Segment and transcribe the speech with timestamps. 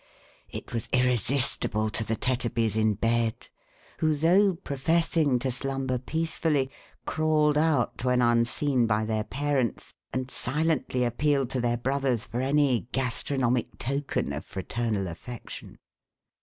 [0.49, 0.89] It was MRS.
[0.89, 1.69] TETTERBY RECOVERS HER TEMPER.
[1.69, 3.47] 459 irresistible to the Tetterbys in bed,
[3.99, 6.71] who, though professing to slumber peacefully,
[7.05, 12.87] crawled out when unseen by their parents, and silently appealed to their brothers for any
[12.91, 15.77] gastronomic token of fraternal affection.